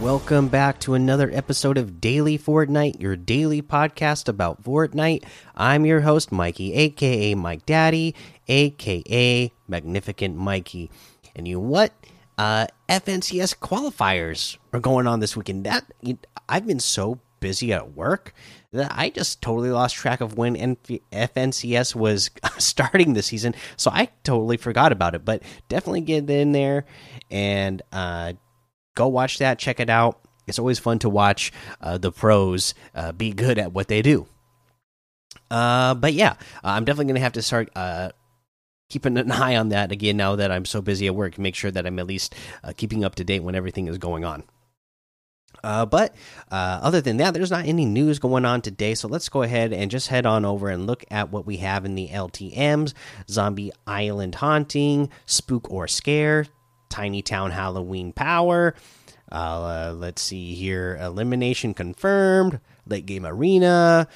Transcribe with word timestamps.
Welcome 0.00 0.48
back 0.48 0.80
to 0.80 0.94
another 0.94 1.30
episode 1.30 1.76
of 1.76 2.00
Daily 2.00 2.38
Fortnite, 2.38 3.02
your 3.02 3.16
daily 3.16 3.60
podcast 3.60 4.28
about 4.28 4.64
Fortnite. 4.64 5.24
I'm 5.54 5.84
your 5.84 6.00
host, 6.00 6.32
Mikey, 6.32 6.72
aka 6.72 7.34
Mike 7.34 7.66
Daddy, 7.66 8.14
aka 8.48 9.52
Magnificent 9.68 10.36
Mikey. 10.36 10.90
And 11.36 11.46
you 11.46 11.56
know 11.56 11.60
what? 11.60 11.92
Uh, 12.38 12.66
FNCS 12.88 13.58
qualifiers 13.58 14.56
are 14.72 14.80
going 14.80 15.06
on 15.06 15.20
this 15.20 15.36
weekend. 15.36 15.66
That 15.66 15.84
I've 16.48 16.66
been 16.66 16.80
so 16.80 17.20
busy 17.40 17.74
at 17.74 17.92
work 17.92 18.32
that 18.72 18.90
I 18.94 19.10
just 19.10 19.42
totally 19.42 19.70
lost 19.70 19.96
track 19.96 20.22
of 20.22 20.38
when 20.38 20.56
FNCS 20.76 21.94
was 21.94 22.30
starting 22.58 23.12
the 23.12 23.22
season. 23.22 23.54
So 23.76 23.90
I 23.92 24.08
totally 24.24 24.56
forgot 24.56 24.92
about 24.92 25.14
it. 25.14 25.26
But 25.26 25.42
definitely 25.68 26.00
get 26.00 26.30
in 26.30 26.52
there 26.52 26.86
and 27.30 27.82
uh, 27.92 28.32
go 29.00 29.08
watch 29.08 29.38
that. 29.38 29.58
Check 29.58 29.80
it 29.80 29.88
out. 29.88 30.20
It's 30.46 30.58
always 30.58 30.78
fun 30.78 30.98
to 30.98 31.08
watch 31.08 31.52
uh, 31.80 31.96
the 31.96 32.12
pros 32.12 32.74
uh, 32.94 33.12
be 33.12 33.32
good 33.32 33.58
at 33.58 33.72
what 33.72 33.88
they 33.88 34.02
do. 34.02 34.26
Uh, 35.50 35.94
but 35.94 36.12
yeah, 36.12 36.34
I'm 36.62 36.84
definitely 36.84 37.12
gonna 37.12 37.20
have 37.20 37.32
to 37.32 37.42
start 37.42 37.70
uh, 37.74 38.10
keeping 38.90 39.16
an 39.16 39.32
eye 39.46 39.56
on 39.56 39.70
that 39.70 39.90
again 39.90 40.18
now 40.18 40.36
that 40.36 40.52
I'm 40.52 40.66
so 40.66 40.82
busy 40.82 41.06
at 41.06 41.14
work. 41.14 41.38
Make 41.38 41.54
sure 41.54 41.70
that 41.70 41.86
I'm 41.86 41.98
at 41.98 42.06
least 42.06 42.34
uh, 42.62 42.72
keeping 42.76 43.04
up 43.04 43.14
to 43.14 43.24
date 43.24 43.42
when 43.42 43.54
everything 43.54 43.86
is 43.86 43.96
going 43.96 44.24
on. 44.24 44.44
Uh, 45.64 45.84
but 45.84 46.14
uh, 46.50 46.80
other 46.82 47.00
than 47.00 47.16
that, 47.18 47.34
there's 47.34 47.50
not 47.50 47.66
any 47.66 47.84
news 47.84 48.18
going 48.18 48.44
on 48.44 48.60
today. 48.60 48.94
So 48.94 49.08
let's 49.08 49.28
go 49.28 49.42
ahead 49.42 49.72
and 49.72 49.90
just 49.90 50.08
head 50.08 50.26
on 50.26 50.44
over 50.44 50.68
and 50.68 50.86
look 50.86 51.04
at 51.10 51.30
what 51.30 51.46
we 51.46 51.58
have 51.58 51.84
in 51.84 51.94
the 51.94 52.08
LTMs 52.08 52.94
Zombie 53.28 53.72
Island 53.86 54.36
Haunting, 54.36 55.10
Spook 55.26 55.70
or 55.70 55.88
Scare, 55.88 56.46
Tiny 56.90 57.22
Town 57.22 57.50
Halloween 57.50 58.12
Power. 58.12 58.74
Uh, 59.32 59.94
let's 59.96 60.20
see 60.20 60.54
here 60.54 60.98
Elimination 61.00 61.72
Confirmed, 61.72 62.60
Late 62.86 63.06
Game 63.06 63.24
Arena. 63.24 64.08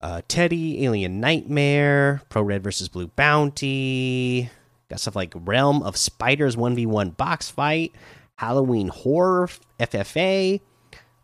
Uh, 0.00 0.20
Teddy, 0.28 0.84
Alien 0.84 1.18
Nightmare, 1.18 2.20
Pro 2.28 2.42
Red 2.42 2.62
versus 2.62 2.90
Blue 2.90 3.06
Bounty. 3.08 4.50
Got 4.90 5.00
stuff 5.00 5.16
like 5.16 5.32
Realm 5.34 5.82
of 5.82 5.96
Spiders 5.96 6.56
1v1 6.56 7.16
box 7.16 7.48
fight, 7.48 7.94
Halloween 8.36 8.88
Horror 8.88 9.48
FFA, 9.80 10.60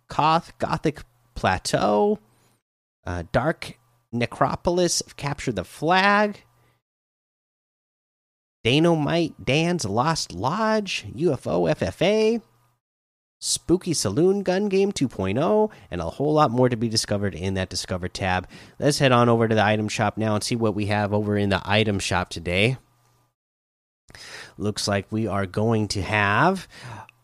Koth 0.09 0.57
Gothic 0.57 1.03
Plateau, 1.35 2.19
uh, 3.05 3.25
Dark 3.33 3.79
Necropolis 4.13 5.03
Capture 5.19 5.53
the 5.53 5.65
Flag, 5.65 6.43
Dynamite 8.63 9.45
Dan's 9.45 9.85
Lost 9.85 10.33
Lodge, 10.33 11.07
UFO 11.17 11.73
FFA, 11.75 12.43
Spooky 13.39 13.95
Saloon 13.95 14.43
Gun 14.43 14.69
Game 14.69 14.93
2.0, 14.93 15.71
and 15.91 16.01
a 16.01 16.11
whole 16.11 16.35
lot 16.35 16.51
more 16.51 16.69
to 16.69 16.77
be 16.77 16.89
discovered 16.89 17.35
in 17.35 17.55
that 17.55 17.71
Discover 17.71 18.09
tab. 18.09 18.47
Let's 18.79 18.99
head 18.99 19.13
on 19.13 19.31
over 19.31 19.49
to 19.49 19.55
the 19.55 19.65
item 19.65 19.89
shop 19.89 20.19
now 20.19 20.35
and 20.35 20.45
see 20.45 20.57
what 20.57 20.75
we 20.75 20.87
have 20.87 21.15
over 21.15 21.39
in 21.39 21.49
the 21.49 21.63
item 21.65 21.99
shop 21.99 22.29
today. 22.29 22.77
Looks 24.59 24.87
like 24.87 25.11
we 25.11 25.27
are 25.27 25.47
going 25.47 25.89
to 25.89 26.03
have 26.03 26.69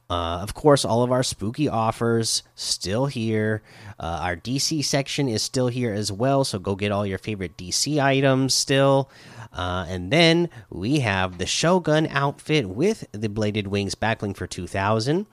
uh, 0.09 0.39
of 0.41 0.55
course, 0.55 0.84
all 0.84 1.03
of 1.03 1.11
our 1.11 1.25
spooky 1.25 1.69
offers 1.69 2.45
still 2.55 3.07
here. 3.07 3.63
Uh, 3.98 4.20
our 4.23 4.36
DC 4.36 4.85
section 4.85 5.29
is 5.29 5.42
still 5.42 5.67
here 5.67 5.92
as 5.92 6.13
well, 6.13 6.45
so 6.45 6.61
go 6.61 6.77
get 6.77 6.92
all 6.92 7.05
your 7.05 7.19
favorite 7.19 7.57
DC 7.57 8.01
items 8.01 8.55
still. 8.55 9.11
Uh, 9.56 9.86
and 9.89 10.12
then 10.12 10.50
we 10.70 11.00
have 11.00 11.39
the 11.39 11.46
Shogun 11.46 12.06
outfit 12.08 12.68
with 12.68 13.08
the 13.12 13.28
bladed 13.28 13.68
wings 13.68 13.94
backbling 13.94 14.36
for 14.36 14.46
2000. 14.46 15.27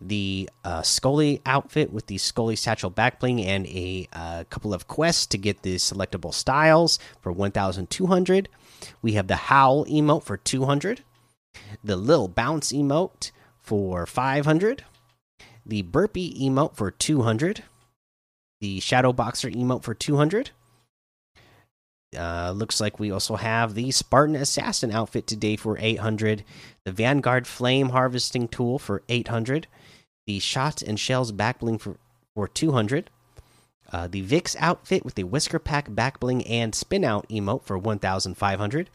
The 0.00 0.48
uh, 0.64 0.82
Scully 0.82 1.42
outfit 1.44 1.92
with 1.92 2.06
the 2.06 2.18
Scully 2.18 2.54
satchel 2.54 2.90
backbling 2.90 3.44
and 3.44 3.66
a 3.66 4.08
uh, 4.12 4.44
couple 4.48 4.72
of 4.72 4.86
quests 4.86 5.26
to 5.26 5.38
get 5.38 5.62
the 5.62 5.74
selectable 5.74 6.32
styles 6.32 7.00
for 7.20 7.32
1200. 7.32 8.48
We 9.02 9.12
have 9.14 9.26
the 9.26 9.36
Howl 9.36 9.84
emote 9.86 10.22
for 10.22 10.36
200. 10.36 11.02
The 11.82 11.96
Lil 11.96 12.28
Bounce 12.28 12.72
emote 12.72 13.32
for 13.68 14.06
500, 14.06 14.84
the 15.66 15.82
Burpee 15.82 16.34
emote 16.40 16.74
for 16.74 16.90
200, 16.90 17.64
the 18.60 18.80
Shadow 18.80 19.12
Boxer 19.12 19.50
emote 19.50 19.82
for 19.82 19.92
200. 19.94 20.52
Uh, 22.16 22.52
looks 22.56 22.80
like 22.80 22.98
we 22.98 23.10
also 23.10 23.36
have 23.36 23.74
the 23.74 23.90
Spartan 23.90 24.34
Assassin 24.36 24.90
outfit 24.90 25.26
today 25.26 25.56
for 25.56 25.76
800, 25.78 26.42
the 26.84 26.92
Vanguard 26.92 27.46
Flame 27.46 27.90
Harvesting 27.90 28.48
Tool 28.48 28.78
for 28.78 29.02
800, 29.10 29.66
the 30.26 30.38
Shots 30.38 30.80
and 30.80 30.98
Shells 30.98 31.32
Backbling 31.32 31.78
for, 31.78 31.96
for 32.34 32.48
200, 32.48 33.10
uh, 33.92 34.06
the 34.06 34.22
Vix 34.22 34.56
outfit 34.58 35.04
with 35.04 35.16
the 35.16 35.24
Whisker 35.24 35.58
Pack 35.58 35.90
Backbling 35.90 36.48
and 36.48 36.74
Spin 36.74 37.04
Out 37.04 37.28
emote 37.28 37.64
for 37.64 37.76
1500, 37.76 38.88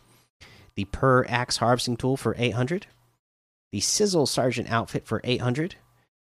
the 0.75 0.85
Per 0.85 1.25
Axe 1.25 1.57
Harvesting 1.57 1.97
Tool 1.97 2.17
for 2.17 2.35
800, 2.37 2.87
the 3.71 3.79
Sizzle 3.79 4.25
Sergeant 4.25 4.71
outfit 4.71 5.05
for 5.05 5.21
800, 5.23 5.75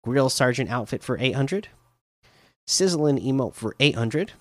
Grill 0.03 0.29
Sergeant 0.29 0.69
outfit 0.69 1.03
for 1.03 1.17
800, 1.17 1.69
Sizzling 2.67 3.17
emote 3.19 3.53
for 3.53 3.75
800, 3.79 4.33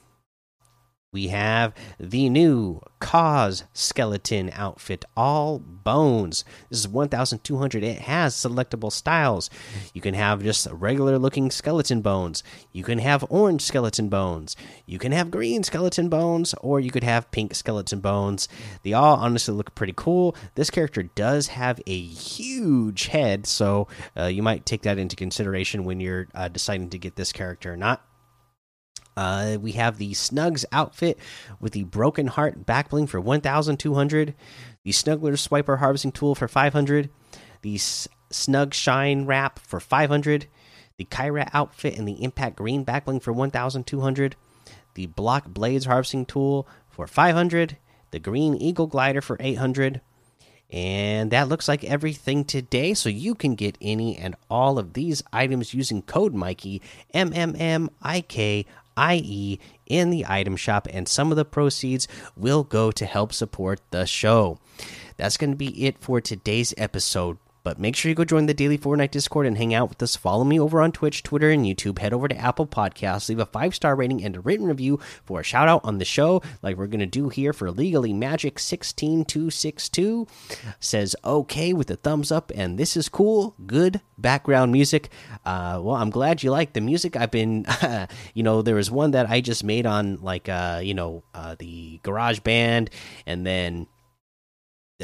we 1.15 1.29
have 1.29 1.73
the 1.99 2.29
new 2.29 2.81
Cause 2.99 3.65
Skeleton 3.73 4.51
outfit, 4.53 5.05
all 5.17 5.61
bones. 5.61 6.45
This 6.71 6.81
is 6.81 6.89
1200. 6.89 7.85
It 7.85 8.01
has 8.01 8.35
selectable 8.35 8.91
styles. 8.91 9.49
You 9.93 10.01
can 10.01 10.15
have 10.15 10.43
just 10.43 10.67
regular 10.73 11.17
looking 11.19 11.53
skeleton 11.53 12.01
bones. 12.03 12.43
You 12.73 12.83
can 12.83 12.99
have 12.99 13.25
orange 13.29 13.63
skeleton 13.63 14.09
bones. 14.09 14.57
You 14.87 14.99
can 14.99 15.13
have 15.13 15.31
green 15.31 15.63
skeleton 15.63 16.09
bones, 16.09 16.53
or 16.61 16.81
you 16.81 16.91
could 16.91 17.05
have 17.05 17.31
pink 17.31 17.55
skeleton 17.55 18.01
bones. 18.01 18.49
They 18.83 18.93
all 18.93 19.17
honestly 19.17 19.55
look 19.55 19.75
pretty 19.77 19.95
cool. 19.95 20.35
This 20.57 20.71
character 20.71 21.05
does 21.05 21.47
have 21.49 21.81
a 21.87 22.01
huge 22.01 23.07
head, 23.07 23.47
so 23.47 23.87
uh, 24.19 24.25
you 24.25 24.43
might 24.43 24.67
take 24.67 24.83
that 24.83 24.99
into 24.99 25.15
consideration 25.15 25.85
when 25.85 26.01
you're 26.01 26.27
uh, 26.35 26.49
deciding 26.49 26.91
to 26.91 26.99
get 26.99 27.15
this 27.15 27.33
character 27.33 27.73
or 27.73 27.77
not. 27.77 28.03
Uh, 29.17 29.59
we 29.61 29.73
have 29.73 29.99
the 29.99 30.13
Snugs 30.13 30.65
outfit 30.73 31.19
with 31.61 31.73
the 31.73 31.85
Broken 31.85 32.27
Heart 32.27 32.67
backbling 32.67 33.09
for 33.09 33.21
1,200. 33.21 34.35
The 34.83 34.91
Snuggler 34.91 35.39
Swiper 35.39 35.79
harvesting 35.79 36.13
tool 36.13 36.35
for 36.35 36.49
500. 36.49 37.11
The 37.63 37.79
Snug 38.31 38.75
Shine 38.75 39.27
wrap 39.27 39.59
for 39.59 39.81
500. 39.81 40.47
The 40.97 41.05
Kyra 41.05 41.49
outfit 41.53 41.97
and 41.99 42.07
the 42.07 42.23
Impact 42.23 42.57
Green 42.57 42.85
backbling 42.85 43.23
for 43.23 43.33
1,200. 43.33 44.37
The 44.95 45.07
Block 45.07 45.47
Blades 45.49 45.87
harvesting 45.87 46.27
tool 46.27 46.69
for 46.89 47.07
500. 47.07 47.77
The 48.11 48.19
Green 48.19 48.55
Eagle 48.57 48.87
glider 48.87 49.21
for 49.21 49.37
800. 49.41 50.01
And 50.71 51.31
that 51.31 51.49
looks 51.49 51.69
like 51.69 51.85
everything 51.85 52.45
today. 52.45 52.95
So 52.95 53.09
you 53.09 53.35
can 53.35 53.55
get 53.55 53.79
any 53.81 54.17
and 54.17 54.35
all 54.51 54.79
of 54.79 54.95
these 54.95 55.23
items 55.33 55.75
using 55.75 56.03
code 56.03 56.35
Mikey, 56.35 56.83
M 57.13 57.33
M 57.35 57.55
M 57.59 57.91
I 58.03 58.21
K 58.23 58.67
IE 58.99 59.59
in 59.87 60.10
the 60.10 60.25
item 60.28 60.56
shop, 60.56 60.87
and 60.91 61.09
some 61.09 61.31
of 61.31 61.37
the 61.37 61.44
proceeds 61.44 62.09
will 62.37 62.65
go 62.65 62.91
to 62.91 63.06
help 63.06 63.32
support 63.32 63.81
the 63.91 64.06
show. 64.06 64.58
That's 65.17 65.37
going 65.37 65.50
to 65.50 65.56
be 65.56 65.87
it 65.87 65.99
for 65.99 66.20
today's 66.20 66.75
episode. 66.76 67.38
But 67.64 67.78
make 67.78 67.96
sure 67.96 68.11
you 68.11 68.14
go 68.14 68.26
join 68.26 68.44
the 68.44 68.52
Daily 68.52 68.76
Fortnite 68.76 69.11
Discord 69.11 69.46
and 69.46 69.56
hang 69.56 69.72
out 69.72 69.88
with 69.88 70.02
us. 70.02 70.16
Follow 70.16 70.44
me 70.44 70.61
over 70.61 70.82
on 70.82 70.93
Twitch, 70.93 71.22
Twitter, 71.22 71.50
and 71.50 71.64
YouTube. 71.64 71.99
Head 71.99 72.12
over 72.12 72.28
to 72.28 72.37
Apple 72.37 72.66
Podcasts, 72.66 73.31
leave 73.31 73.38
a 73.38 73.46
five 73.46 73.75
star 73.75 73.96
rating 73.96 74.22
and 74.22 74.37
a 74.37 74.40
written 74.40 74.66
review 74.66 75.00
for 75.25 75.40
a 75.40 75.43
shout 75.43 75.66
out 75.66 75.81
on 75.82 75.96
the 75.96 76.05
show, 76.05 76.43
like 76.62 76.76
we're 76.76 76.87
going 76.87 77.00
to 77.00 77.06
do 77.06 77.31
here 77.31 77.55
for 77.55 77.70
Legally 77.70 78.12
Magic 78.12 78.58
16262. 78.58 80.26
Says 80.78 81.16
okay 81.25 81.72
with 81.72 81.90
a 81.90 81.96
thumbs 81.96 82.31
up, 82.31 82.52
and 82.55 82.78
this 82.78 82.99
is 82.99 83.08
cool. 83.08 83.55
Good 83.66 84.02
background 84.19 84.70
music. 84.70 85.08
Uh, 85.46 85.81
well, 85.82 85.96
I'm 85.96 86.11
glad 86.11 86.43
you 86.43 86.50
like 86.50 86.75
the 86.75 86.82
music. 86.82 87.16
I've 87.16 87.31
been, 87.31 87.66
you 88.34 88.43
know, 88.43 88.61
there 88.61 88.75
was 88.75 88.90
one 88.90 89.12
that 89.12 89.31
I 89.31 89.40
just 89.40 89.64
made 89.64 89.87
on 89.87 90.16
like, 90.16 90.50
uh, 90.50 90.81
you 90.84 90.93
know, 90.93 91.22
uh, 91.34 91.56
the 91.58 91.99
Garage 92.02 92.40
Band, 92.40 92.90
and 93.26 93.46
then 93.46 93.87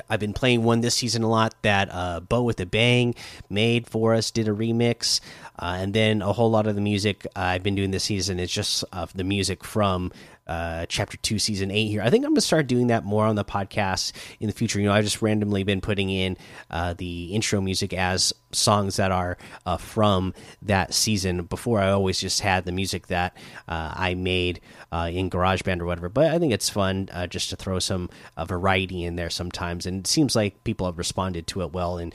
I've 0.08 0.20
been 0.20 0.32
playing 0.32 0.62
one 0.62 0.82
this 0.82 0.94
season 0.94 1.24
a 1.24 1.28
lot 1.28 1.52
that 1.62 1.88
uh, 1.90 2.20
Bo 2.20 2.42
with 2.42 2.60
a 2.60 2.66
Bang 2.66 3.12
made 3.48 3.88
for 3.88 4.14
us, 4.14 4.30
did 4.30 4.46
a 4.46 4.52
remix, 4.52 5.20
uh, 5.58 5.78
and 5.80 5.92
then 5.92 6.22
a 6.22 6.32
whole 6.32 6.48
lot 6.48 6.68
of 6.68 6.76
the 6.76 6.80
music 6.80 7.26
I've 7.34 7.64
been 7.64 7.74
doing 7.74 7.90
this 7.90 8.04
season 8.04 8.38
is 8.38 8.52
just 8.52 8.84
uh, 8.92 9.06
the 9.12 9.24
music 9.24 9.64
from 9.64 10.12
uh, 10.50 10.84
chapter 10.88 11.16
two, 11.18 11.38
season 11.38 11.70
eight 11.70 11.86
here. 11.86 12.02
I 12.02 12.10
think 12.10 12.24
I'm 12.24 12.32
gonna 12.32 12.40
start 12.40 12.66
doing 12.66 12.88
that 12.88 13.04
more 13.04 13.24
on 13.24 13.36
the 13.36 13.44
podcast 13.44 14.12
in 14.40 14.48
the 14.48 14.52
future. 14.52 14.80
You 14.80 14.86
know, 14.86 14.92
I've 14.92 15.04
just 15.04 15.22
randomly 15.22 15.62
been 15.62 15.80
putting 15.80 16.10
in 16.10 16.36
uh, 16.70 16.94
the 16.94 17.26
intro 17.26 17.60
music 17.60 17.92
as 17.92 18.32
songs 18.50 18.96
that 18.96 19.12
are 19.12 19.38
uh, 19.64 19.76
from 19.76 20.34
that 20.62 20.92
season. 20.92 21.44
Before, 21.44 21.78
I 21.78 21.90
always 21.90 22.18
just 22.18 22.40
had 22.40 22.64
the 22.64 22.72
music 22.72 23.06
that 23.06 23.36
uh, 23.68 23.94
I 23.94 24.14
made 24.14 24.60
uh, 24.90 25.08
in 25.12 25.30
GarageBand 25.30 25.80
or 25.80 25.86
whatever. 25.86 26.08
But 26.08 26.32
I 26.32 26.40
think 26.40 26.52
it's 26.52 26.68
fun 26.68 27.08
uh, 27.12 27.28
just 27.28 27.50
to 27.50 27.56
throw 27.56 27.78
some 27.78 28.10
variety 28.44 29.04
in 29.04 29.14
there 29.14 29.30
sometimes, 29.30 29.86
and 29.86 30.00
it 30.00 30.08
seems 30.08 30.34
like 30.34 30.64
people 30.64 30.86
have 30.86 30.98
responded 30.98 31.46
to 31.46 31.62
it 31.62 31.72
well 31.72 31.96
in 31.96 32.12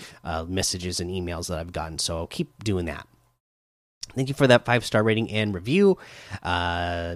messages 0.48 1.00
and 1.00 1.10
emails 1.10 1.48
that 1.48 1.58
I've 1.58 1.72
gotten. 1.72 2.00
So 2.00 2.18
I'll 2.18 2.28
keep 2.28 2.66
doing 2.66 2.86
that. 2.86 3.08
Thank 4.14 4.28
you 4.28 4.36
for 4.36 4.48
that 4.48 4.66
five 4.66 4.86
star 4.86 5.04
rating 5.04 5.31
and 5.31 5.54
review. 5.54 5.98
Uh, 6.44 7.16